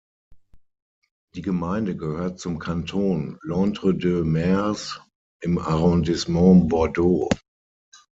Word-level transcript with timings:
Die 1.35 1.43
Gemeinde 1.43 1.95
gehört 1.95 2.39
zum 2.39 2.57
Kanton 2.57 3.37
L’Entre-deux-Mers 3.43 4.99
im 5.43 5.59
Arrondissement 5.59 6.67
Bordeaux. 6.67 7.29